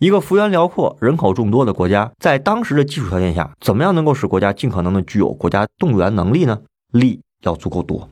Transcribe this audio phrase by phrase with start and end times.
[0.00, 6.60] 一个幅员辽阔、人口众多的国家，在当时的基础条件下，怎么样能够使国家尽可能的具有国家动员能力呢？
[6.92, 8.08] 力要足够多。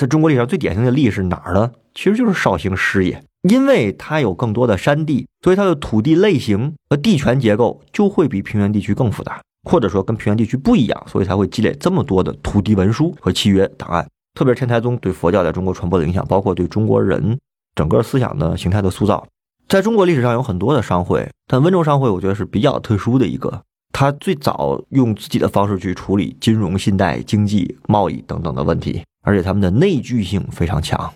[0.00, 1.72] 在中国历史上最典型的力是哪儿呢？
[1.92, 14.06] 其实就是绍兴师爷，因为它有更多的山地，所以它的土地类型和地权结构就会比平原地区更复杂，或者说跟平原地区不一样，所以才会积累这么多的土地文书和契约档案。
[14.34, 17.36] 特别是天台宗对佛教在中国传播的影响，包括对中国人
[17.74, 19.26] 整个思想的形态的塑造，
[19.68, 31.12] 在中国历史上有很多的商会，但温州商会我觉得是比较特殊的一个，它最早用自己的方式去处理金融、信贷、经济、贸易等等的问题，而且他们的内聚性非常强。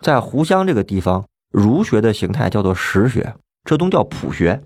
[0.00, 4.60] 在湖湘这个地方，儒学的形态叫做实学，浙东叫朴学，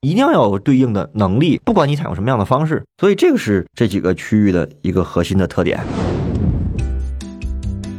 [0.00, 5.78] 一定要有对应的能力，不管你采用什么样的方式，所以这个是这几个区域的一个核心的特点。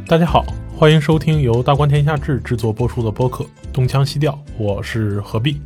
[0.06, 0.44] 大家好，
[0.80, 5.60] 欢迎收听由大观天下志制作播出的播客《东腔西调》，我是何必。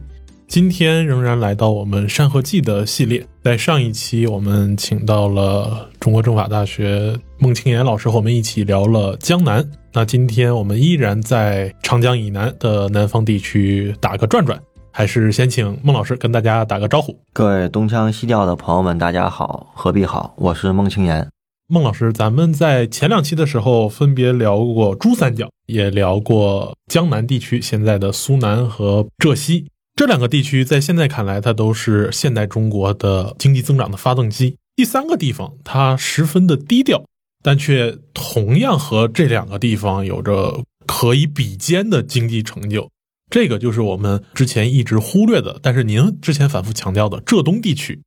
[0.48, 3.24] 今天仍然来到我们《山河记》的系列。
[3.40, 9.64] 在上一期，我们请到了中国政法大学孟庆岩老师和我们一起聊了江南。
[9.92, 17.16] 那今天我们依然在长江以南的南方地区打个转转，还是先请孟老师跟大家打个招呼。
[17.32, 21.24] 各位东腔西调的朋友们，大家好，何必好，我是孟庆岩。
[21.66, 34.56] 孟老师，咱们在前两期的时候分别聊过珠三角，也聊过江南地区，现在的苏南和浙西这两个地区，在现在看来，它都是现代中国的经济增长的发动机。
[34.76, 37.02] 第三个地方，它十分的低调，
[37.42, 42.90] 但却同样和这两个地方有着可以比肩的经济成就。
[43.30, 48.02] 这个就是我们之前一直忽略的，但是您之前反复强调的浙东地区。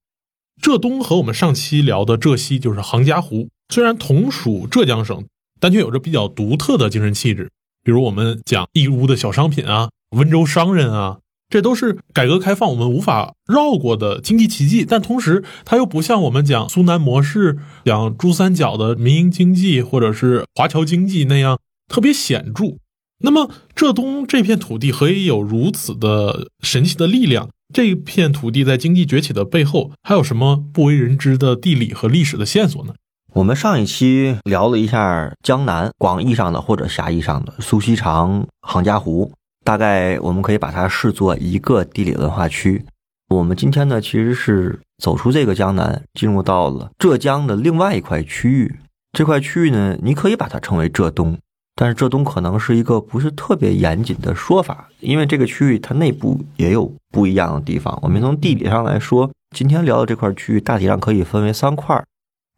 [0.61, 5.25] 浙东和我们上期聊的浙西就是杭嘉湖，虽然同属浙江省，
[5.59, 7.49] 但却有着比较独特的精神气质。
[7.83, 14.83] 比如我们讲义乌的小商品啊，温州商人啊，这都是改革开放我们无法绕过的经济奇迹。
[14.83, 22.77] 但同时，它又不像我们讲苏南模式、讲珠三角的民营经济或者是华侨经济那样特别显著。
[23.19, 27.49] 那么，浙东这片土地何以有如此的神奇的力量？
[27.73, 32.93] 这片土地在经济崛起的背后，还有什么不为人知的地理和历史的线索呢？
[33.33, 39.31] 我们上一期聊了一下江南，广义上的或者狭义上的苏锡常、杭嘉湖，
[39.63, 42.83] 大概我们可以把它视作一个地理文化区。
[43.29, 48.75] 我们今天呢，其实是走出这个江南，进入到了浙江的另外一块区域。
[49.11, 51.37] 这块区域呢，你可以把它称为浙东。
[51.79, 57.97] 但是浙东可能是一个不是特别严谨的说法，因为这个区域它内部也有不一样的地方。
[58.01, 62.03] 我们从地理上来说，今天聊的这块区域大体上可以分为三块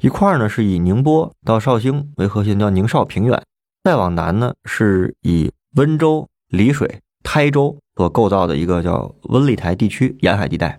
[0.02, 3.38] 一块呢是以宁波到绍兴为核心，叫宁绍平原；
[3.84, 10.78] 再往南呢是以温州、丽水、台州所构造的一个叫温丽台地区沿海地带；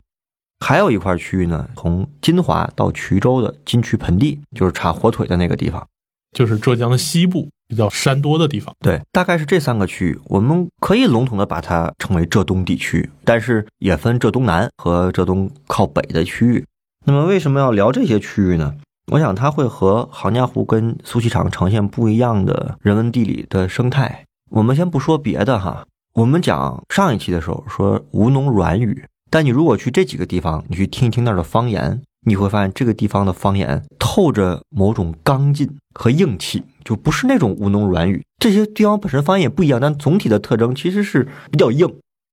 [0.65, 5.87] 还有一块区域呢，从金华到衢州的金衢盆地，就是产火腿的那个地方，
[6.33, 7.49] 就是浙江的西部。
[7.71, 16.67] 比较山多的地方，对，大概是这三个区域，我们可以笼统的把它称为浙东地区，但是也分浙东南和浙东靠北的区域。
[17.07, 18.75] 那么为什么要聊这些区域呢？
[19.13, 24.25] 我想它会和杭嘉湖跟苏锡常呈现不一样的人文地理的生态。
[24.51, 32.03] 我们先不说别的哈，我们讲上一期的时候说吴侬软语，但你如果去这几个地方，你去听一听那儿的方言。
[32.27, 38.23] 你会发现这个地方的方言透着某种刚劲和硬气，就不是那种吴侬软语。
[38.39, 41.89] 这些地方本身方言也不一样，但总体的特征其实是比较硬。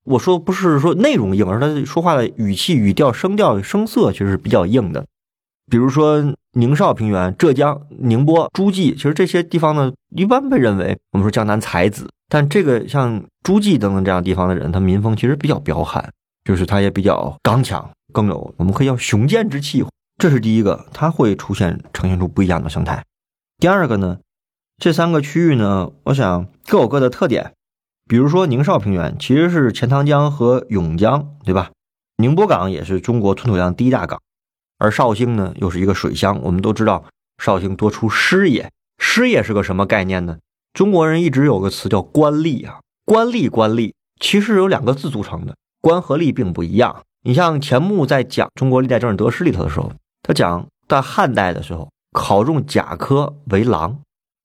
[0.06, 5.06] 我说不是说内容硬，而是他说话的语气、语调、声调、声色其实是比较硬的。
[5.70, 16.10] 比如说宁绍平原、浙江宁波、诸暨，其实这些地方呢，一般被认为我们说江南才子，但这个像诸暨等等这样地方的人，他民风其实比较彪悍，
[16.46, 17.90] 就是他也比较刚强。
[18.14, 19.86] 更有我们可以叫雄健之气，
[20.18, 23.04] 这是第一个，它会出现呈现出不一样的生态。
[23.58, 24.20] 第二个呢，
[24.78, 27.54] 这三个区域呢，我想各有各的特点。
[28.10, 31.72] 比如说宁绍平原其实是钱塘江和甬江，对吧？
[32.18, 34.22] 宁波港也是中国吞吐量第一大港，
[34.78, 36.40] 而绍兴呢又是一个水乡。
[36.44, 37.04] 我们都知道
[37.38, 40.38] 绍兴多出师爷，师爷是个什么概念呢？
[40.74, 47.04] 中国人一直有个词叫官吏啊，官吏官吏其实有两个字组成的，官和吏并不一样。
[47.28, 49.92] 你像钱穆在讲中国历代政治得失里头的时候，
[50.24, 54.00] 他讲在汉代的时候考中甲科为郎，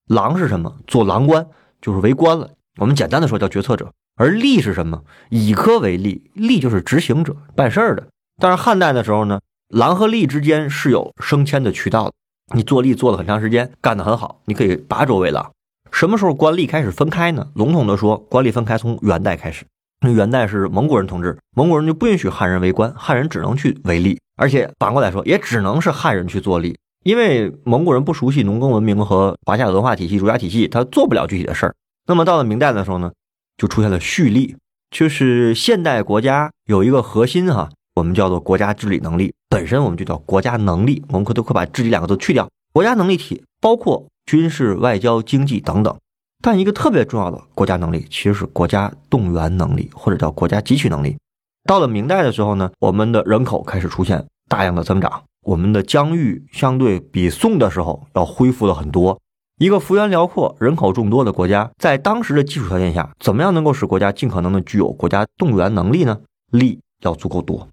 [0.09, 0.75] 郎是什么？
[0.85, 1.47] 做郎官
[1.81, 2.49] 就是为官了。
[2.81, 3.89] 我们简单的说叫决策者。
[4.17, 5.01] 而吏是什么？
[5.29, 8.05] 乙科为吏，吏就是执行者，办事儿的。
[8.41, 9.39] 但是汉代的时候呢，
[9.69, 12.13] 郎和吏之间是有升迁的渠道的。
[12.53, 15.53] 你做吏做了很长时间，干得很好，你可以拔擢为郎。
[15.89, 17.47] 什么时候官吏开始分开呢？
[17.55, 19.63] 笼统的说，官吏分开从元代开始。
[20.05, 31.73] 那元代是蒙古人统治，蒙古人就不允许汉人为官，汉人只能去为吏，而且反过来说，也只能是汉人去做吏，因为蒙古人不熟悉农耕文明和华夏文化体系、儒家体系，他做不了具体的事儿。
[32.05, 33.13] 那么到了明代的时候呢，
[33.55, 34.57] 就出现了蓄力，
[34.91, 45.95] 就是现代国家有一个核心哈，我们叫做国家治理能力，本身我们就叫国家能力，我们可都可把治理两个字去掉，国家能力体包括军事、外交、经济等等。
[46.45, 51.15] 但一个特别重要的国家能力，其实是国家动员能力，或者叫国家汲取能力。
[51.63, 59.17] 到了明代的时候呢，我们的人口开始出现大量的增长，我们的疆域相对比宋的时候要恢复了很多。
[59.57, 66.19] 一个幅员辽阔、人口众多的国家，在当时的基础条件下，怎么样能够使国家尽可能的具有国家动员能力呢？
[66.51, 67.69] 力要足够多。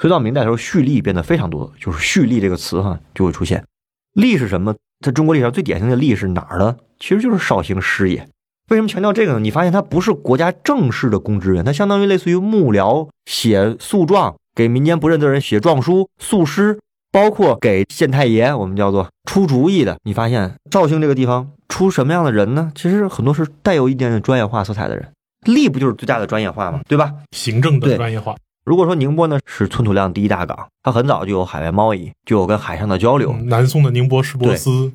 [0.00, 3.62] 所以到明代的时候，蓄力变得非常多，就是蓄力这个词哈就会出现。
[4.14, 4.74] 力是什么？
[5.00, 6.76] 在中国历史上最典型的力是哪儿呢？
[6.98, 8.28] 其实就是绍兴师爷。
[8.70, 9.38] 为什么强调这个呢？
[9.38, 16.78] 你发现他不是国家正式的公职人员，他相当于类似于幕僚，写诉状，给民间不认的人写状书、诉诗，
[17.12, 19.96] 包括给县太爷，我们叫做出主意的。
[20.02, 22.72] 你发现绍兴这个地方出什么样的人呢？
[22.74, 25.12] 其实很多是带有一点点专业化色彩的人。
[25.44, 26.80] 吏不就是最大的专业化吗？
[26.88, 27.12] 对吧？
[27.30, 28.34] 行政的专业化。
[28.66, 33.32] 如果说宁波呢是吞吐量第一大港，它很早就有海外贸易，就有跟海上的交流。
[33.44, 34.92] 南宋的宁波市舶司。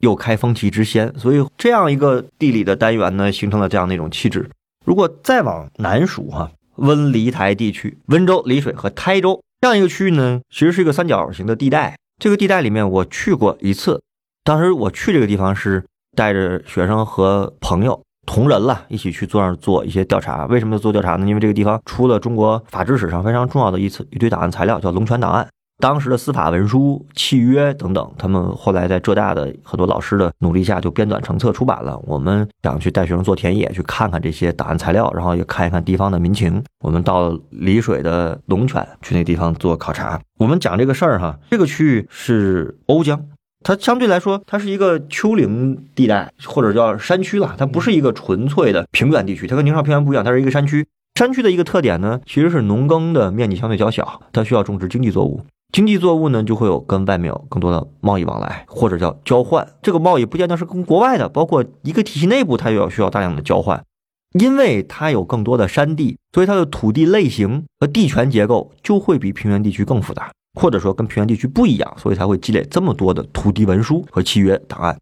[0.00, 4.50] 又开风气之先，所以这样一个地理的单元呢，形成了这样的一种气质。
[4.84, 11.96] 如果再往南数哈，温黎台地区，温州、丽水和台州这样一个区域呢，其实是一个三角形的地带。
[12.20, 14.02] 这个地带里面我去过一次，
[14.42, 15.82] 当时我去这个地方是
[16.14, 20.46] 带着学生和朋友同仁了，一起去坐那儿做一些调查。
[20.46, 21.26] 为什么要做调查呢？
[21.26, 25.46] 因为这个地方出了中国法制史上非常重要的一次一堆档案材料，叫龙泉档案。
[25.80, 32.00] 当时的司法文书、契约等等，他们后来在浙大的很多老师的努力下，就编纂成册出版了。
[32.04, 36.62] 我们想去带学生做田野，去看看这些档案材料，然后也看一看地方的民情。
[36.78, 40.18] 我们到丽水的龙泉去那地方做考察。
[40.38, 43.20] 我们讲这个事儿哈，这个区域是瓯江，
[43.64, 50.86] 它相对来说它是一个丘陵地带或者叫山区了，它不是一个纯粹的平原地区，它跟宁绍平原不一样，它是一个山区。
[51.18, 55.40] 山区的一个特点呢，其实是农耕的面积相对较小，它需要种植经济作物。
[55.72, 59.66] 经济作物呢，就会有跟外面有更多的贸易往来，或者叫交换。
[59.82, 63.82] 这个贸易不见得是跟国外的，包括一个体系内部，它也要需要大量的交换。
[64.38, 74.98] 因为它有更多的山地，所以它的土地类型和地权结构就会比平原地区更复杂，或者说跟平原地区不一样，所以才会积累这么多的土地文书和契约档案。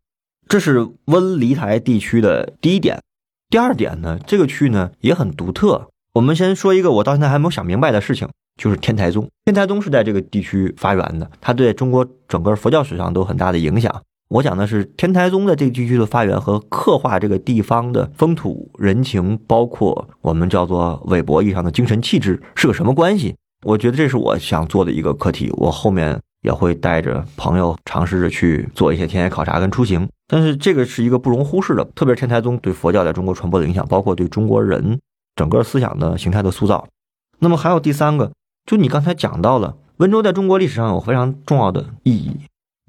[0.49, 3.01] 这是温黎台地区的第一点。
[3.49, 5.89] 第二点呢，这个区域呢也很独特。
[6.15, 8.29] 我们先说一个我到现在还没有想明白的事情。
[8.61, 14.03] 就是天台宗，天台宗是在这个地区发源的，它对中国整个佛教史上都有很大的影响。
[14.29, 23.35] 我讲的是天台宗在这个地区的发源和刻画这个地方的风土人情，包括我们叫做韦伯意义上的精神气质是个什么关系？
[23.63, 25.51] 我觉得这是我想做的一个课题。
[25.55, 30.09] 我后面也会带着朋友尝试着去做一些田野考察跟出行。
[30.27, 34.99] 但是这个是一个不容忽视的，特别是天台宗对佛教在中国传播的影响，包括对中国人
[35.37, 36.87] 整个思想的形态的塑造。
[37.39, 38.31] 那么还有第三个。
[38.65, 42.37] 就你刚才讲到了，温州在中国历史上有非常重要的意义。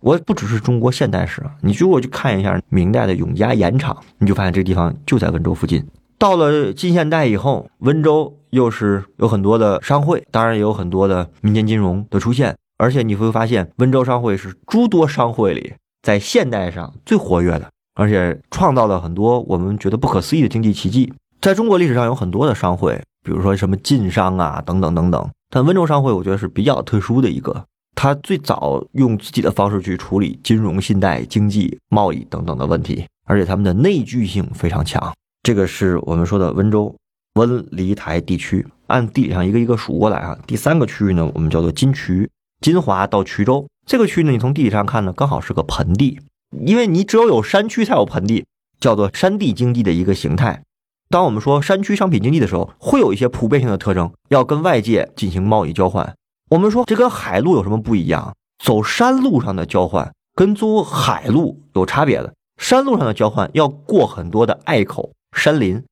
[0.01, 5.83] 我不只是中国现代史，你如果去看一下明代的永嘉盐场，你就发现这个地方就在温州附近。
[6.17, 12.55] 到了近现代以后，温州又是有很多的商会，当然也有很多的民间金融的出现。
[12.77, 21.13] 而且你会发现，温州商会是诸多商会里在现代上最活跃的，而且创造了很多我们觉得不可思议的经济奇迹。
[21.39, 25.29] 在中国历史上有很多的商会，比如说什么晋商啊，等等等等。
[25.49, 27.65] 但温州商会，我觉得是比较特殊的一个，
[27.95, 35.13] 它最早用自己的方式去处理金融、信贷、经济、贸易等等的问题，而且他们的内聚性非常强。
[35.43, 36.95] 这个是我们说的温州
[37.33, 40.39] 温黎台地区，按地理上一个一个数过来啊。
[40.47, 42.29] 第三个区域呢，我们叫做金衢，
[42.61, 46.17] 金华到衢州这个区域呢，你从地理上看呢，刚好是个盆地，
[46.65, 48.45] 因为你只有有山区才有盆地，
[48.79, 50.63] 叫做山地经济的一个形态。
[51.09, 56.15] 当我们说山区商品经济的时候，会有一些普遍性的特征，要跟外界进行贸易交换。
[56.51, 58.33] 我们说这跟海路有什么不一样？
[58.63, 62.33] 走山路上的交换跟租海路有差别的。
[62.57, 65.83] 山路上的交换要过很多的隘口、山林，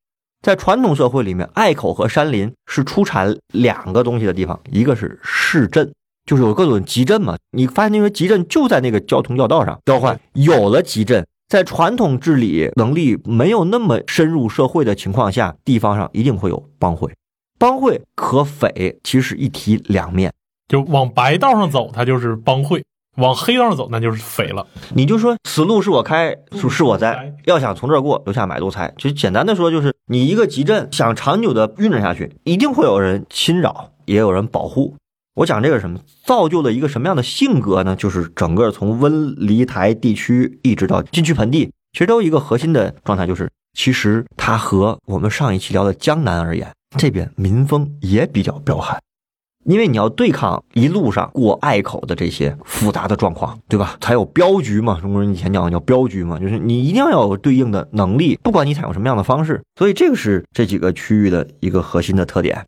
[0.42, 5.92] 在传统社会里面，隘口和山林是出产两个东西的地方，一个是市镇，
[6.26, 7.36] 就是有各种集镇嘛。
[7.52, 11.26] 你发现那个集镇就在那个交通要道上交换，有了集镇。
[11.48, 17.12] 在传统治理能力没有那么深入社会的情况下，地方上一定会有帮会。
[17.60, 20.34] 帮会和匪其实一体两面，
[20.70, 22.80] 就往白道上走，它就是帮会；
[23.18, 24.65] 往黑道上走那就是匪了。
[24.94, 27.34] 你就说此路是我开，是是我栽。
[27.46, 28.94] 要想从这儿过，留下买路财。
[28.98, 34.96] 其实简单的说，就是你一个集镇想长久的运转下去，一定会有人侵扰，也有人保护。
[35.36, 37.96] 我讲这个什么，造就了一个什么样的性格呢？
[37.96, 49.00] 就是整个从温黎台地区一直到金区盆地，其实都一个核心的状态，就是其实它和我们上一期聊的江南而言，这边民风也比较彪悍。
[49.63, 53.96] 因为你要对抗一路上过隘口的这些复杂的状况，对吧？
[54.01, 59.62] 才有镖局嘛，中国人以前讲的叫镖局嘛，就是你一定要有对应的能力，不管你采用什么样的方式。
[59.75, 62.65] 所以这个是这几个区域的一个核心的特点。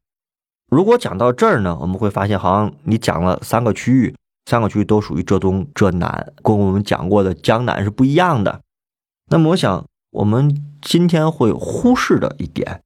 [0.70, 8.62] 如果讲到这儿呢，我们会发现好像你讲了三个区域，三个区域都属于浙东、浙南，跟我们讲过的江南是不一样的。
[9.32, 12.82] 那么我想，我们今天会忽视的一点，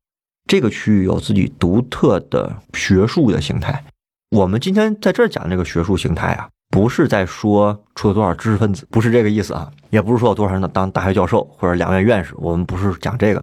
[0.48, 3.84] 这个区域有自己独特的学术的形态。
[4.30, 13.42] 我们今天在这儿讲这个学术形态啊，不是在说出了多少知识分子，不是这个意思啊，也不是说有多少人当大学教授或者两院院士，我们不是讲这个，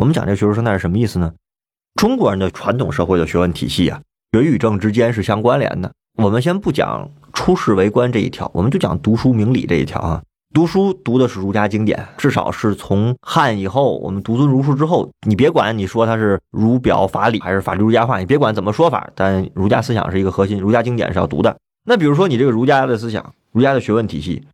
[0.00, 1.30] 我们讲这个学术生态是什么意思呢？
[1.96, 4.00] 中国人的传统社会的学问体系啊，
[4.32, 5.92] 学与政之间是相关联的。
[6.14, 10.22] 我们先不讲出世为官这一条，我们就讲读书明理这一条啊。
[10.54, 21.56] 读书读的是儒家经典，至少是从汉以后，我们独尊儒术之后，你别管你说它是儒表法理还是法律儒家化，你别管怎么说法，但儒家思想是一个核心，儒家经典是要读的。
[21.84, 24.44] 那比如说你这个儒家的思想，儒家的学问体系，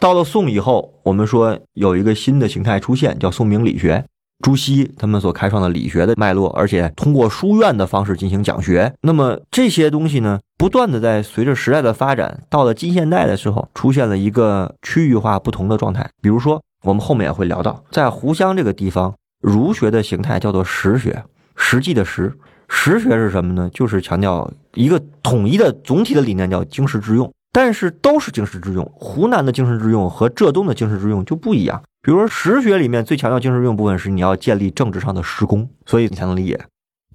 [0.00, 4.04] 到了宋以后，我们说有一个新的形态出现，叫宋明理学。
[4.42, 8.92] 朱熹他们所开创的理学的脉络，而且通过书院的方式进行讲学。
[9.02, 16.10] 那么这些东西呢，不断的在随着时代的发展，到了近现代的时候，出现了一个区域化不同的状态。
[16.20, 21.24] 比如说，我们后面也会聊到，在湖湘这个地方，儒学的形态叫做实学，
[21.56, 22.36] 实际的实。
[22.68, 23.70] 实学是什么呢？
[23.72, 27.30] 就是强调一个统一的总体的理念，叫经世致用。
[27.52, 31.82] 但是都是经世致用，湖南的经世致用和浙东的经世致用就不一样。
[32.00, 36.58] 比如说实学里面最强调经世致用部分是你要建立政治上的实功，所以你才能理解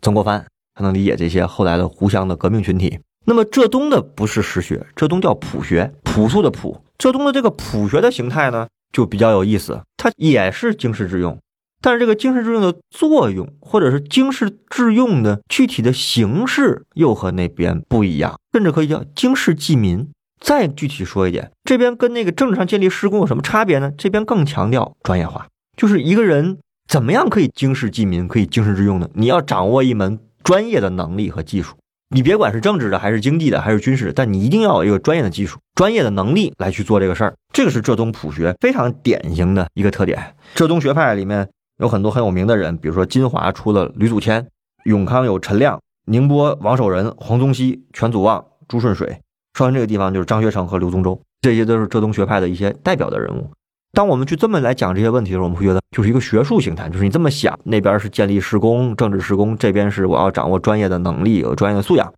[0.01, 2.99] 曾国藩，才能理解这些后来的湖湘的革命群体。
[3.25, 6.81] 那么浙东的不是实学，浙东叫朴学，朴素的朴。
[6.97, 11.37] 浙东的这个朴学的形态呢，就比较有意思，它也是经世致用，
[11.81, 20.07] 但是这个经世致用的作用，或者是经世致用的具体的形式，又和那边不一样，甚至可以叫经世济民。
[20.39, 23.91] 再具体说一点，这边跟那个政治上建立施工有什么差别呢？
[23.97, 29.09] 这边更强调专业化，就是一个人怎么样可以经世济民，可以经世致用呢？
[29.13, 31.75] 你要掌握一门专业的能力和技术，
[32.09, 37.33] 你别管是政治的，还是经济的，还是军事的，但你一定要有一个专业的技术、专业的能力来去做这个事儿。
[37.51, 40.35] 这个是浙东朴学非常典型的一个特点。
[40.53, 44.47] 浙东学派里面有很多很有名的人，比如说金华出了吕祖谦，
[44.85, 49.19] 永康有陈亮，宁波王守仁、黄宗羲、全祖望、朱顺水。
[49.57, 53.49] 说完这个地方就是张学成和刘宗周，这些都是浙东学派的一些代表的人物。
[53.91, 62.13] 当我们去这么来讲这些问题的时候，我们会觉得就是一个学术形态，就是你这么想，那边是建立施工、政治施工，这边是我要掌握专业的能力、有专业的素养。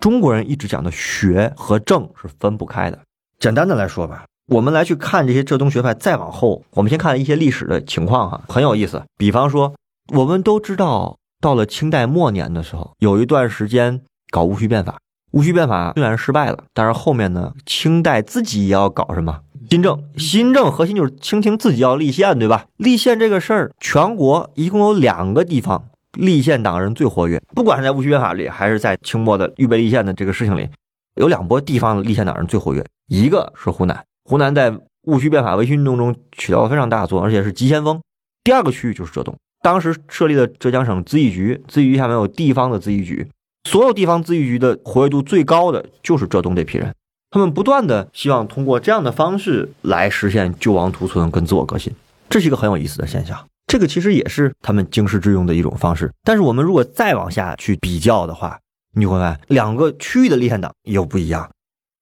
[0.00, 2.98] 中国人一直讲的学和政是分不开的。
[3.38, 9.00] 简单的来说吧，我们来去看这些浙东学派，再往后，我们先看一些历史的情况哈，很有意思。
[9.16, 9.72] 比方说，
[10.12, 14.00] 我们都知道，到了清代末年的时候，有一段时间
[14.32, 14.98] 搞戊戌变法。
[15.32, 20.02] 戊戌变法虽然失败了，但是后面呢，清代自己也要搞什么新政？
[20.16, 22.66] 新政核心就是清廷自己要立宪，对吧？
[22.76, 25.84] 立宪这个事儿，全国一共有两个地方
[26.14, 30.68] 立宪党人最活跃，不管是在戊戌变法里，还是在清末的预备立宪的这个事情里，
[31.14, 37.98] 有两波地方的立宪党人最活跃，一个是湖南，湖南在戊戌变法维新运动中起到了非常大的作用，而且是急先锋；
[38.42, 43.28] 第二个区域就是浙东，当时设立的浙江省咨议局，咨议局下面有地方的咨议局。
[43.64, 46.94] 所有地方咨议局的活跃度最高的就是浙东这批人，
[47.30, 51.92] 他们不断的希望通过这样的方式来实现救亡图存跟自我革新，
[52.28, 53.38] 这是一个很有意思的现象。
[53.66, 56.10] 这个其实也是他们经世致用的一种方式。
[56.24, 58.58] 但是我们如果再往下去比较的话，
[58.94, 61.48] 你会发现两个区域的立宪党又不一样。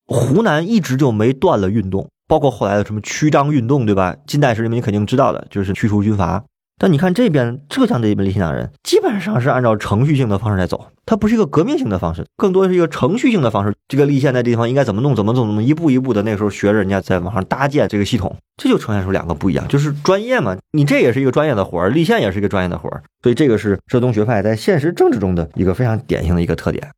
[0.07, 4.17] 湖南一直就没断了运动，包括后来的什么驱张运动，对吧？
[4.27, 6.43] 近代史里面你肯定知道的，就是驱除军阀。
[6.79, 13.75] 但你看这边浙江这一边立宪党人，基本上是按照程序性的方式来走，它不是一个革命性的方式，更多是一个程序性的方式。
[13.89, 26.89] 这个立宪在地方应该怎么弄，怎么怎么一步一步的，那时候学着人家在网上搭建这个系统，这就呈现出两个不一样，就是专业嘛，你这也是一个专业的活儿，立宪也是一个专业的活儿，所以这个是浙东学派在现实政治中的一个非常典型的一个特点。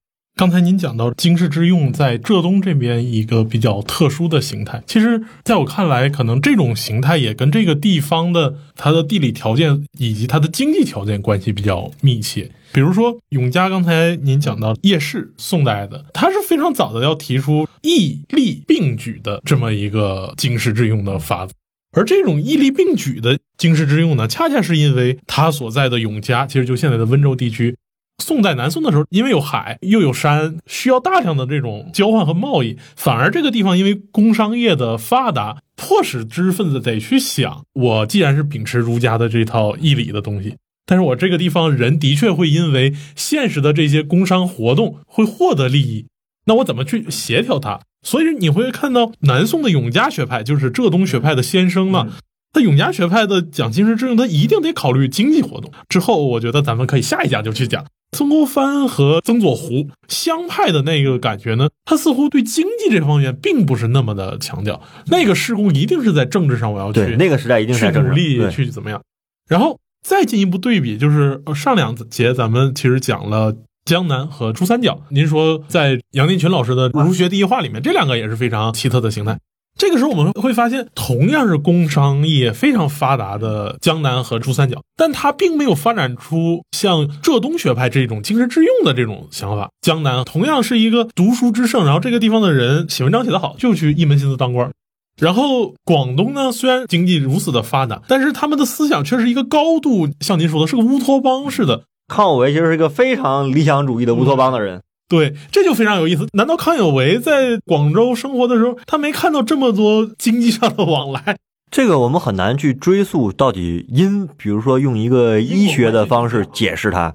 [0.40, 12.50] 刚才您讲到经世致用在浙东这边一个比较特殊的形态，其实在我看来，可能这种形态也跟这个地方的它的地理条件以及它的经济条件关系比较密切。
[12.73, 21.52] 比如说永嘉，刚才您讲到夜市，宋代的，它是非常早的要提出义利并举的这么一个经世致用的法子。
[21.92, 27.76] 而这种义利并举的经世致用呢，恰恰是因为他所在的永嘉，其实就现在的温州地区，
[28.20, 46.06] 宋代南宋的时候，因为有海又有山，需要大量的这种交换和贸易，反而这个地方因为工商业的发达，迫使知识分子得去想：我既然是秉持儒家的这套义理的东西，但是我这个地方人的确会因为现实的这些工商活动会获得利益，
[46.44, 47.80] 那我怎么去协调它？
[48.02, 52.08] 所以你会看到南宋的永嘉学派，就是浙东学派的先生呢。
[52.54, 55.71] 那永嘉学派的讲经世致用，他一定得考虑经济活动。
[55.88, 61.69] 之后，我觉得咱们可以下一讲就去讲曾国藩和曾左湖湘派的那个感觉呢。
[61.85, 64.83] 他似乎对经济这方面并不是那么的强调。
[65.07, 69.00] 那个施工一定是在政治上，我要去那个时代一定是去努力去怎么样。
[69.49, 73.54] 然后再进一步对比，就是上两节咱们其实讲了。
[73.87, 79.38] 江南和珠三角，您说在杨定群老师的《儒学第一话》里面，这两个也是非常奇特的形态。
[79.80, 89.70] 这个时候我们会发现，同样是工商业非常发达的江南和珠三角，但它并没有发展出像浙东学派这种经世致用的这种想法。
[89.80, 94.70] 江南同样是一个读书之盛，然后这个地方的人写文章写得好，就去一门心思当官。
[95.18, 101.84] 然后广东呢，虽然经济如此的发达，但是他们的思想却是一个高度像您说的，是个乌托邦式的。
[102.06, 106.26] 康有为其实是一个非常理想主义的乌托邦的人，对，这就非常有意思。
[106.32, 111.36] 难道康有为在广州生活的时候，他没看到这么多经济上的往来？
[111.70, 117.12] 这个我们很难去追溯到底因，比如说用一个医学的方式解释它，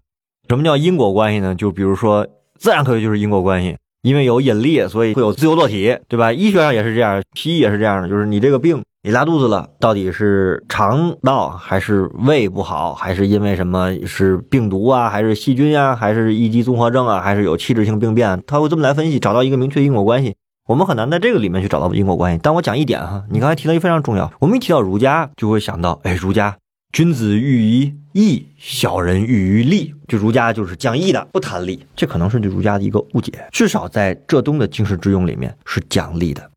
[0.49, 1.55] 什么叫因果关系呢？
[1.55, 2.27] 就比如说
[2.59, 6.33] 自然科学就是因果关系，因为有引力，所以会有自由落体，对吧？
[6.33, 8.83] 医学上也是这样，西医也是这样的，就是你这个病。
[9.05, 18.41] 你拉肚子了，到底是肠道还是胃不好，还是因为什么是病毒啊，还是细菌呀，还是一级综合症啊，还是有器质性病变？
[18.47, 20.35] 他会这么来分析，找到一个明确因果关系。
[20.67, 22.39] 我们很难在这个里面去找到因果关系。
[22.41, 26.57] 但我讲一点哈，你刚才提到一个非常重要，我们一提到儒家，就会想到，哎，儒家
[26.91, 31.85] 君子喻于义，小人喻于利，就儒家就是讲义的，不谈利。
[31.95, 36.49] 这可能是对儒家的一个误解，至少在浙东的经世致用里面是讲利的。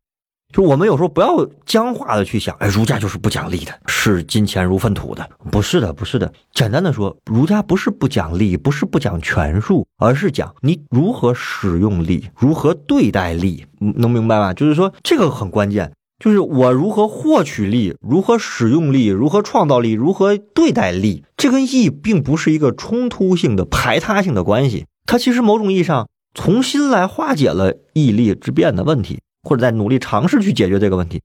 [0.51, 6.33] 就我们有时候不要僵化的去想，哎，儒家就是不讲利的，视金钱如粪土的，不是的，不是的。
[6.53, 14.51] 简单的说，儒家不是不讲利，不是不讲权术，而是讲你如何使用利，如何对待利，能明白吗？
[14.51, 29.19] 就是说这个很关键，就是我如何获取利，如何使用利，如何创造利，如何对待利，这跟义并不是一个冲突性的排他性的关系，它其实某种意义上重新来化解了义利之辩的问题。
[29.43, 31.21] 或者在努力尝试去解决这个问题，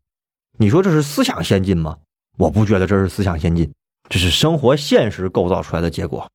[0.59, 1.97] 你说这是思想先进吗？
[2.39, 3.73] 我不觉得这是思想先进，
[4.09, 6.29] 这是生活现实构造出来的结果。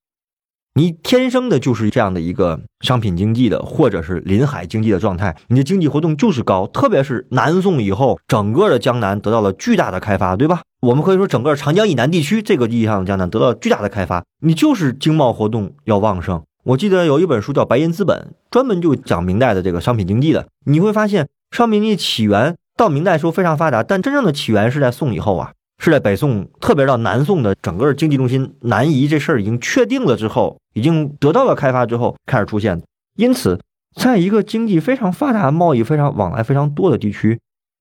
[0.75, 6.67] 你天生的就是这样的一个商品经济的，或者是临海经济的状态，你的经济活动就是高。
[6.67, 10.61] 特别是南宋以后，整个的江南得到了巨大的开发，对吧？
[10.81, 16.41] 我们可以说整个长江以南地区这个意义上的江南得到了巨大的开发，你就是经贸活动要旺盛。
[16.63, 18.17] 我记得有一本书叫《白银资本》，
[18.51, 21.27] 专门就讲明代的这个商品经济的，你会发现。
[21.51, 32.81] 商品经济起源到明代时候非常发达，但真正的起源是在宋以后啊，是在北宋，特别到南宋的整个经济中心南移这事儿已经确定了之后，已经得到了开发之后开始出现。
[33.17, 33.59] 因此，
[33.95, 37.39] 在一个经济非常发达、贸易非常往来非常多的地区，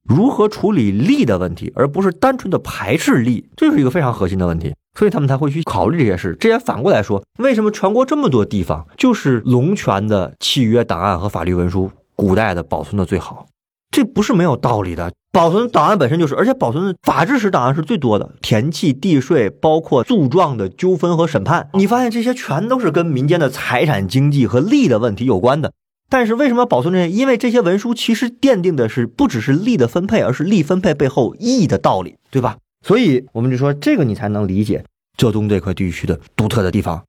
[0.09, 4.75] 如何处理利的问题，而不是单纯的排斥利，这是一个非常核心的问题。
[4.99, 6.37] 所以他们才会去考虑这些事。
[6.41, 13.47] 这也反过来说，为什么全国这么多地方就是龙泉的契约档案和法律文书，古代的保存的最好？
[13.91, 25.73] 这不是没有道理的，保存档案本身就是，而且保存的法制史档案是最多的，田契、地税，包括诉状的纠纷和审判，你发现这些全都是跟民间的财产经济和利的问题有关的。
[26.11, 27.11] 但是为什么保存这些？
[27.11, 32.57] 因为这些文书其实奠定的是不只是利的分配，而是利分配背后义的道理，对吧？
[32.87, 34.85] 所以我们就说这个你才能理解
[35.17, 37.03] 浙东这块地区的独特的地方。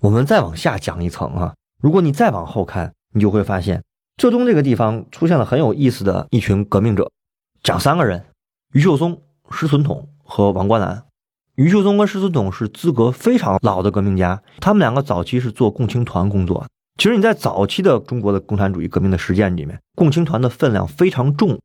[0.00, 3.82] 我们再往下讲一层啊，如果你再往后看，你就会发现。
[4.16, 7.10] 浙东这个地方出现了很有意思的一群革命者，
[7.64, 8.24] 讲三个人：
[8.72, 11.02] 余秀松、石存统和王冠澜。
[11.56, 16.64] 余秀松跟石存统是资格非常老的革命家，他们两个早期是做共青团工作。
[16.96, 21.58] 其实你在早期的中国的共产主义革命的实践里面，共青团的分量非常重。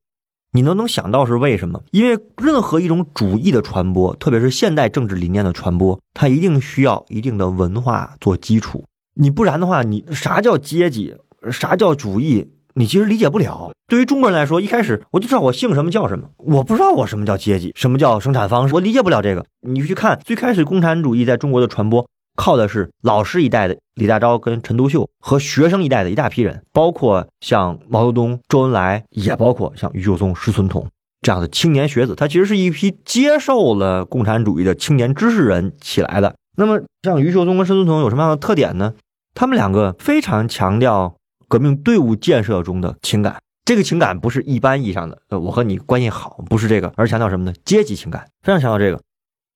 [0.51, 1.83] 你能能想到是为什么？
[1.91, 8.83] 因为任何一种主义的传播，特别是现代政治理念的传播，它一定需要一定的文化做基础。
[9.13, 11.15] 你不然的话，你啥叫阶级？
[11.51, 13.71] 啥叫主义，你其实理解不了。
[13.87, 19.45] 对于中国人来说，一开始我就知道我姓什么叫什么，我不知道我什么叫阶级，什么叫生产方式，我理解不了这个。
[19.61, 30.87] 你去看最开始共产主义在中国的传播，靠的是老师一代的李大钊跟陈独秀和学生一代的一大批人，包括像毛泽东、周恩来，也包括像余秀松、石存统
[31.21, 36.35] 这样的青年学子，他其实是一批接受了共产主义的青年知识人起来的。
[36.55, 38.93] 那么，像余秀松跟石存统有什么样的特点呢？
[39.33, 41.15] 他们两个非常强调
[41.49, 43.41] 革命队伍建设中的情感。
[43.65, 47.53] 这个情感不是一般意义上的，呃，我和你关系好，不是这个，而强调什么呢？
[47.65, 49.01] 阶级情感，非常强调这个。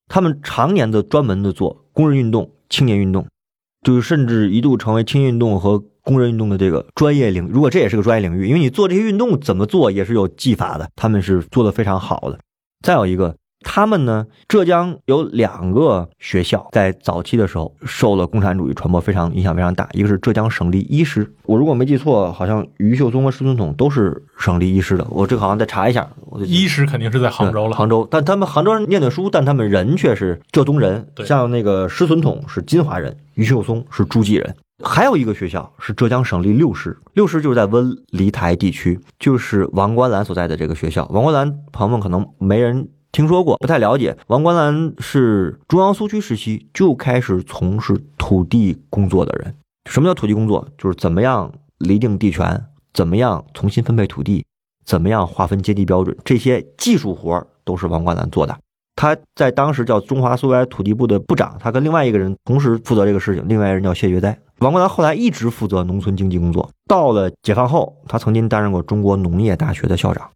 [0.08, 3.26] 他们常年的专门的做工人运动、青年运动，
[3.82, 7.48] 就是甚至一度成为青运动和工人运动的这个专业领。
[7.48, 12.38] 如果这也是个专业领域，因为你做这些运动怎么做也是有技法的，他们是做的非常好的。
[12.84, 13.36] 再有一个。
[13.64, 14.26] 他们呢？
[14.46, 19.88] 浙江有两个学校，在早期的时候受了共产主义传播非常影响非常大。
[19.92, 25.04] 一个是浙江省立医师，我如果没记错，好像余秀松和石存统都是省立医师的。
[25.10, 26.08] 我这个好像再查一下。
[26.46, 28.06] 医师肯定是在杭州了，杭州。
[28.08, 31.08] 但他们杭州人念的书，但他们人却是浙东人。
[31.24, 34.54] 像那个石存统是金华人，余秀松是诸暨人。
[34.84, 41.08] 还有一个学校是浙江省立六师，六师就是在温黎台地区，就是王观澜所在的这个学校。
[41.10, 42.88] 王观澜朋友们可能没人。
[43.14, 44.16] 听说过，不太了解。
[44.26, 49.54] 王观澜是中央苏区时期就开始从事土地工作的人。
[49.88, 50.66] 什么叫土地工作？
[50.76, 52.60] 就是怎么样厘定地权，
[52.92, 54.44] 怎么样重新分配土地，
[54.84, 58.58] 怎么样划分阶级标准，这些技术活都是王观澜做的。
[58.96, 64.36] 他在当时叫中华苏维埃土地部的部长，他跟另外一个人同时负责这个事情，另外一个人叫谢觉哉。
[64.58, 70.28] 王观澜后来一直负责农村经济工作，到了解放后，他曾经担任过中国农业大学的校长。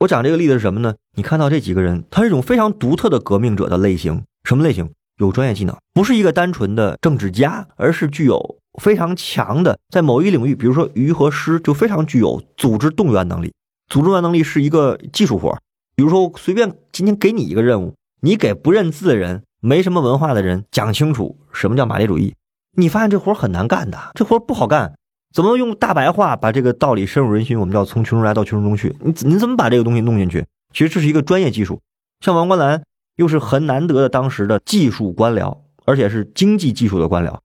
[0.00, 0.94] 我讲这个例子是什么呢？
[1.14, 4.24] 你看到这几个人，他是一种非常独特的革命者的类型。
[4.44, 4.90] 什么类型？
[5.18, 13.54] 有专业技能，不是一个单纯的政治家，而是具有非常强的在某一领域，比如说鱼和诗，就非常具有组织动员能力。
[13.88, 15.56] 组织动员能力是一个技术活。
[15.94, 22.34] 比如说我，随便今天给你一个任务，你给不认字的人、没什么文化的人讲清楚什么叫马列主义，
[22.76, 24.92] 你发现这活很难干的，这活不好干。
[25.34, 27.60] 怎么用大白话把这个道理深入人心？
[27.60, 28.96] 我们叫从群众来到群众中去。
[29.00, 30.46] 你你怎么把这个东西弄进去？
[30.72, 31.80] 其实这是一个专业技术。
[32.20, 32.82] 像王观澜
[33.16, 37.38] 又是很难得的当时的技术官僚，而且是经济技术的官僚。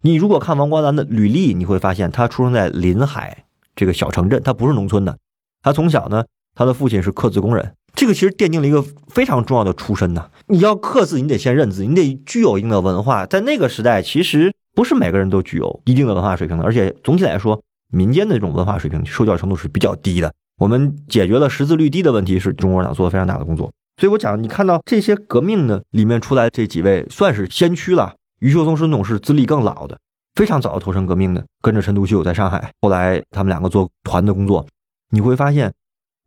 [0.00, 5.18] 你如果看王观澜的履历，你会发现他出生在临海这个小城镇，他不是农村的。
[5.62, 10.30] 他从小呢，他的父亲是刻字工人，这个其实奠定了一个非常重要的出身呐。
[10.46, 13.26] 你要刻字，你得先认字，你得具有一定的文化。
[13.26, 14.54] 在那个时代，其实。
[14.76, 17.60] 不是每个人都具有一定的文化水平的，而且总体来说，
[17.90, 20.32] 民间的这种文化水平、受教程度是比较低的。
[20.58, 23.72] 我们解决了识字率低的问题，是中国共产党做的非常大的工作。
[23.96, 28.14] 所以我讲，你看到这些革命的里面出来这几位，算是先驱了。
[28.40, 29.98] 余秀松、孙总是资历更老的，
[30.34, 34.66] 非常早投身革命的，跟着陈独秀在上海，后来他们两个做团的工作，
[35.10, 35.72] 你会发现。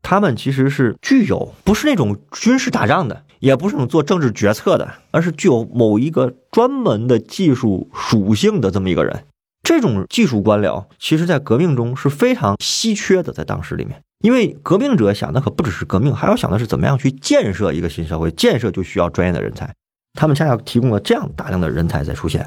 [0.02, 9.26] 他们其实是具有不是那种军事打仗的，也不是那种做政治决策的，而是具有某一个专门的技术属性的这么一个人。
[9.62, 18.32] 这种技术官僚，其实在革命中是非常稀缺的，在当时里面，因为革命者想的可不只是革命，还要想的是怎么样去建设一个新社会。
[18.32, 19.74] 建设就需要专业的人才，
[20.14, 22.46] 他们恰恰提供了这样大量的人才在出现。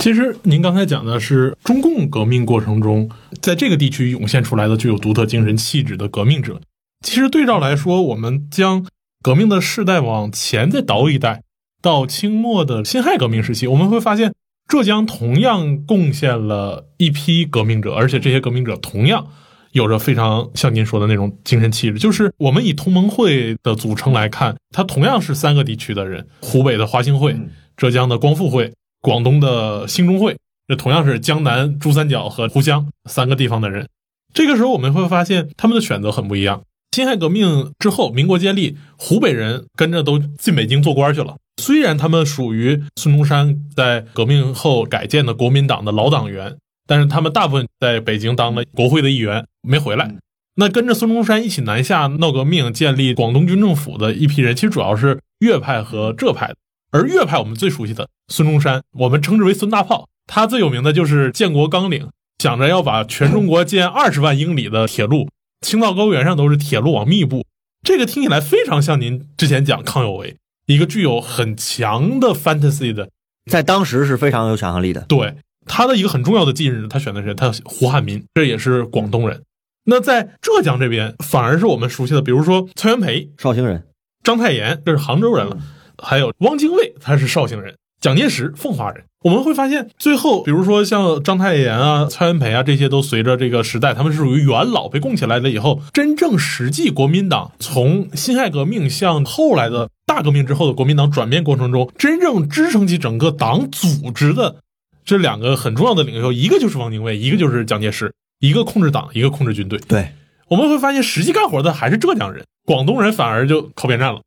[0.00, 6.60] 其实您刚才讲的是中共革命过程中，在这个地区涌现出来的具有独特精神气质的革命者。
[7.04, 8.86] 其实对照来说，我们将
[9.22, 11.44] 革命的世代往前再倒一代，
[11.80, 14.34] 到清末的辛亥革命时期，我们会发现
[14.68, 19.28] 浙江同样贡献了一批革命者，而且这些革命者同样
[19.70, 21.98] 有着非常像您说的那种精神气质。
[21.98, 27.36] 就是我们以同盟会的组成来看，它同样是三个地区的人：湖北的华兴会、
[27.76, 30.36] 浙江的光复会、广东的兴中会。
[30.66, 33.88] 这同样是江南珠三角和湖湘三个地方的人。
[34.32, 36.62] 这个时候我们会发现他们的选择很不一样。
[36.92, 41.36] 辛亥革命之后，民国建立，湖北人跟着都进北京做官去了。
[41.56, 50.14] 虽然他们属于孙中山在革命后改建的国民党的老党员，但是他们大部分在北京当了国会的议员，没回来。
[50.56, 56.52] 那跟着孙中山一起南下闹革命、建立广东军政府的一批人，其实主要是粤派和浙派。
[56.90, 60.10] 而粤派，我们最熟悉的孙中山，我们称之为孙大炮。
[60.26, 65.30] 他最有名的就是建国纲领，想着要把全中国建二十万英里的铁路。
[65.62, 67.46] 青藏高原上都是铁路网密布，
[67.82, 73.08] 这个听起来非常像您之前讲康有为，一个具有很强的 fantasy 的，
[73.50, 75.02] 在当时是非常有想象力的。
[75.02, 79.42] 对他的一个很重要的近日，他选的是他胡汉民，这也是广东人。
[79.84, 83.80] 那在浙江这边，反而是我们熟悉的，比如说蔡元培，绍兴人；
[84.22, 85.56] 章太炎，这是杭州人了；
[85.98, 87.76] 还有汪精卫，他是绍兴人。
[88.02, 89.04] 蒋介石，奉化人。
[89.22, 104.56] 我们会发现，最后比如说像章太炎啊、蔡元培啊这些，都随着这个时代，他们是属于元老被供起来了以后，真正实际国民党从辛亥革命向后来的大革命之后的国民党转变过程中，真正支撑起整个党组织的
[105.04, 109.78] 这两个很重要的领袖，一个就是汪精卫，一个就是蒋介石，一个控制党，一个控制军队。
[109.86, 110.08] 对，
[110.48, 114.22] 我们会发现，实际干活的还是浙江人，广东人反而就靠边站了。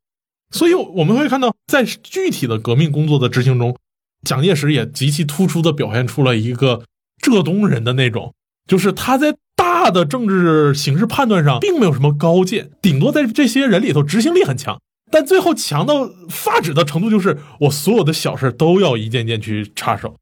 [0.55, 3.75] 所以我们会看到，在具体的革命工作的执行中，
[4.23, 6.83] 蒋介石也极其突出的表现出了一个
[7.21, 8.33] 浙东人的那种，
[8.65, 14.79] 就是他在大的政治形势判断上并没有什么高见，顶多在这些人里头执行力很强，
[15.11, 20.15] 但最后强到发指的程度，就是我所有的小事都要一件件去插手，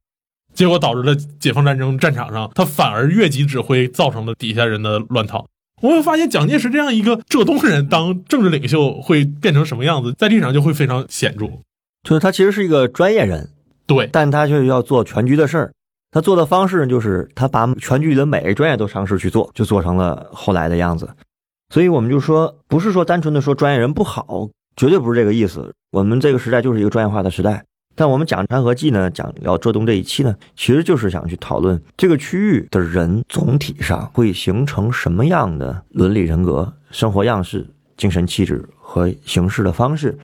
[0.56, 5.46] 结果导致了解放战争战场上他反而越级指挥，造成了底下人的乱套。
[5.84, 11.46] 我会发现蒋介石这样一个浙东人当政治领袖会变成什么样子，在历史上就会非常显著。
[12.04, 13.50] 就是他其实是一个专业人，
[13.86, 15.74] 对，但他却要做全局的事儿。
[16.10, 21.10] 他做的方式就是他把全局的每个专业都尝试去做，就做成了后来的样子。
[21.74, 25.74] 所以我们就说，不是说单纯的说专业人不好，绝对不是这个意思。
[25.92, 27.66] 我们这个时代就是一个专业化的时代。
[27.96, 40.18] 但我们讲《山河记》呢，讲聊浙东这一期呢，其实就是想去讨论这个区域的人总体上会形成什么样的伦理人格、生活样式、精神气质和行事的方式。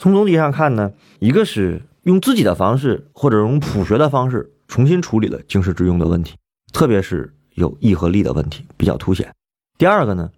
[0.00, 6.34] 从总体上看呢，一个是用自己的方式或者用普学的方式重新处理了经世致用的问题，
[6.72, 9.32] 特别是有义和利的问题比较凸显。
[9.78, 10.30] 第二个呢，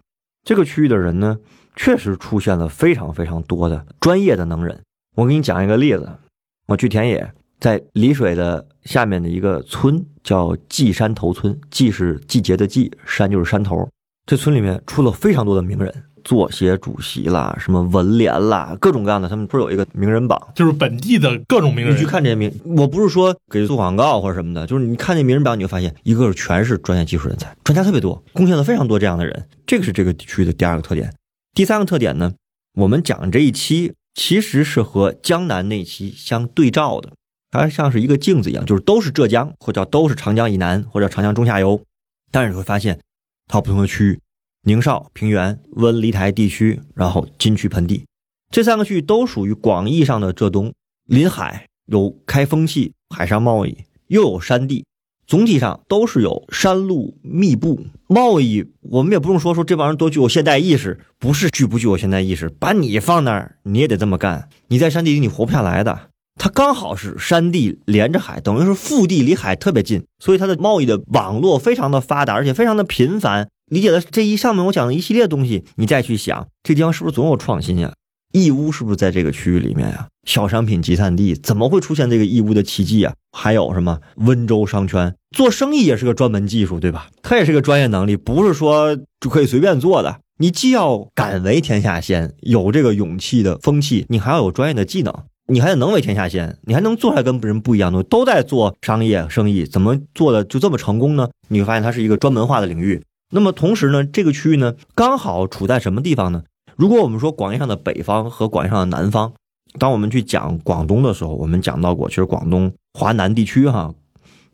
[0.42, 1.38] 这个区域的人呢，
[1.76, 4.82] 确实出现了非常非常多的专业的能人。
[5.16, 6.10] 我给你讲一个例子。
[6.66, 13.86] 我去田野，在丽水的下面的一个村叫季山头村，季是季节的季，山就是山头。
[14.26, 15.92] 这村里面出了非常多的名人，
[16.24, 19.28] 作协主席啦，什么文联啦，各种各样的。
[19.28, 21.94] 他们不是有一个名人榜，就是本地的各种名人。
[21.94, 29.46] 你去看这些名，我不是说给做广告或者什么的，就是你看这名人榜，你就发现一个是全是专业技术人才，专家特别多，贡献了非常多这样的人。
[29.66, 31.12] 这个是这个地区的第二个特点。
[31.52, 32.32] 第三个特点呢，
[32.76, 33.92] 我们讲这一期。
[34.14, 37.12] 其实是和江南那期相对照的，
[37.50, 41.82] 它像是一个镜子一样，就是都是浙江，或者都是长江以南，或者长江中下游。
[42.30, 43.00] 但是你会发现，
[43.48, 44.20] 它不同的区域：
[44.62, 48.06] 宁绍平原、温黎台地区，然后金区盆地，
[48.50, 50.72] 这三个区域都属于广义上的浙东，
[51.06, 54.84] 临海，有开风气，海上贸易，又有山地。
[55.26, 66.10] 总体上都是有山路密布，贸易我们也不用说说这帮人多具有现代意识，不是具不具有现代意识，把你放那儿你也得这么干，你在山地里你活不下来的。
[66.36, 73.48] 它刚好是山地连着海，等于是腹地离海特别近，所以它的贸易的网络非常的发达，而且非常的频繁。
[73.70, 77.94] 理解了这一上面我讲的一系列东西，你再去想这地方是不是总有创新呀？
[78.32, 80.08] 义乌是不是在这个区域里面呀？
[80.24, 83.14] 小商品集散地怎么会出现这个义乌的奇迹啊？
[83.32, 87.08] 还有什么温州商圈做生意也是个专门技术，对吧？
[87.22, 90.20] 它也是个专业能力，不是说就可以随便做的。
[90.38, 95.12] 你既要敢为天下先，有这个勇气的风气，你还要有专业的技能，
[95.46, 98.08] 你还得能为天下先，你还能做出来跟别人不一样的东西。
[98.08, 101.28] 都在做商业生意，怎么做的就这么成功呢？
[101.48, 103.02] 你会发现它是一个专门化的领域。
[103.32, 106.42] 那么同时呢，这个区域呢，刚好处在什么地方呢？
[106.76, 109.32] 如果我们说广义上的北方和广义上的南方，
[109.78, 113.92] 当我们去讲广东的时候，我们讲到过，其实广东华南地区哈，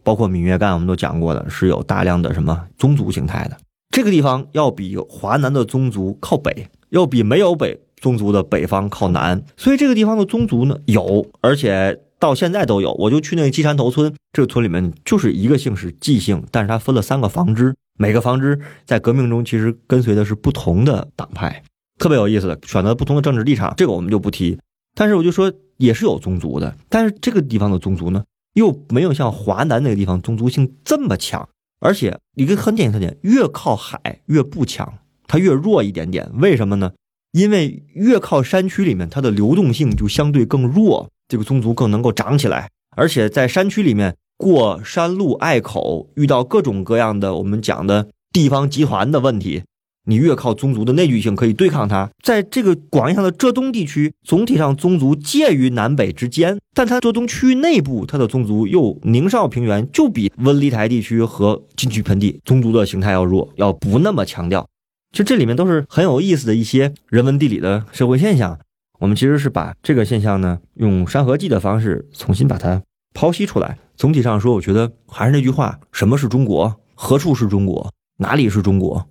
[0.03, 3.57] 包括闽粤赣，我们都讲过的是有大量的什么宗族形态的。
[3.91, 9.43] 这个地方要比华南的宗族靠北，要比没有北宗族的北方靠南。
[9.57, 12.93] 所以这个地方的宗族呢有，而且到现在都有。
[12.95, 21.63] 我就去那个鸡山头村，这个村里面就是一个姓是季姓，但是它分了三个房支，每个房支在革命中其实跟随的是不同的党派。
[21.99, 24.57] 特别有意思的，选择不同的政治立场，这个我们就不提。
[24.95, 28.25] 但是我就说，也是有宗族的，但是这个地方的宗族呢，
[28.55, 31.49] 又没有像华南那个地方宗族性这么强。
[31.83, 36.31] 而且一个很典型特点，越靠海越不强，它越弱一点点。
[36.35, 36.93] 为什么呢？
[37.33, 42.69] 因为越靠山区里面，它的流动性就相对更弱，这个宗族更能够长起来。
[42.95, 49.63] 而且在山区里面过山路隘口，遇到各种各样的我们讲的地方集团的问题。
[50.11, 64.67] 你越靠宗族的内聚性可以对抗它，在这个广义上的浙东地区，总体上宗族介于南北之间，但它浙东区域内部，它的宗族又宁绍平原就比温黎台地区和金区盆地宗族的形态要弱，要不那么强调。
[65.13, 68.59] 其实这里面都是很有意思的一些人文地理的社会现象。
[68.99, 72.83] 我们其实是把这个现象呢，用《山河记》的方式重新把它
[73.15, 73.79] 剖析出来。
[73.97, 76.81] 总体上说，我觉得还是那句话：什么是中国？
[76.95, 77.93] 何处是中国？
[78.19, 79.09] 哪里是中国？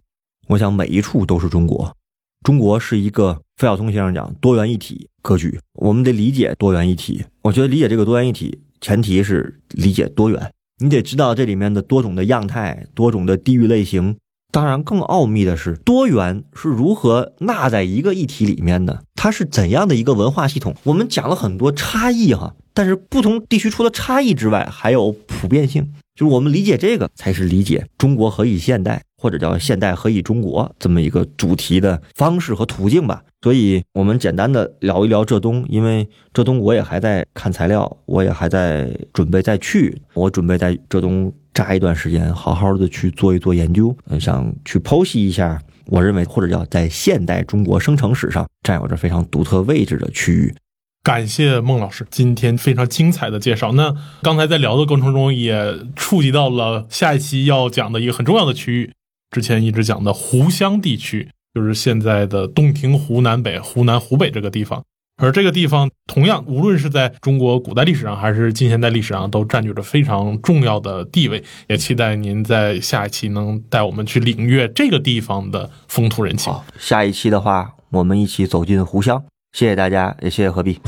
[0.50, 1.96] 我想每一处都是中国，
[2.44, 7.24] 中国是一个费孝通先生讲多元一体格局，我们得理解多元一体。
[7.44, 10.52] 我觉得理解这个多元一体，前提是理解多元，
[10.84, 14.18] 你得知道这里面的多种的样态、多种的地域类型。
[14.52, 19.04] 当然，更奥秘的是，多元是如何纳在一个一体里面的？
[19.14, 20.74] 它是怎样的一个文化系统？
[20.86, 25.94] 我们讲了很多差异哈，但是不同地区除了差异之外，还有普遍性。
[26.20, 33.24] 就是我们理解这个，才是理解中国何以现代，或者叫现代何以中国这么一个主题的方式和途径吧。
[33.42, 50.54] 所以，我们简单的聊一聊浙东，因为浙东我也还在看材料，我也还在准备再去，我准备在浙东扎一段时间，好好的去做一做研究，想去剖析一下，我认为或者叫在现代中国生成史上占有着非常独特位置的区域。
[51.02, 53.72] 感谢孟老师今天非常精彩的介绍。
[53.72, 58.92] 那刚才在聊的过程中，也触及到了下一期要讲的一个很重要的区域，
[59.32, 64.84] 之前一直讲的湖湘地区，就是现在的洞庭湖南北、湖南湖北这个地方。
[65.22, 71.44] 而这个地方同样，无论是在中国古代历史上，还是近现代历史上，都占据着非常重要的地位。
[71.68, 76.54] 也期待您在下一期能带我们去领略这个地方的风土人情。
[76.54, 79.24] 好下一期的话，我们一起走进湖湘。
[79.52, 80.80] 谢谢大家，也谢谢何必。